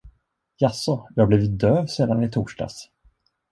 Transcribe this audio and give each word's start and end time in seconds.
Jaså, 0.59 1.07
du 1.15 1.21
har 1.21 1.27
blivit 1.27 1.59
döv 1.59 1.85
sedan 1.87 2.23
i 2.23 2.31
torsdags? 2.31 2.89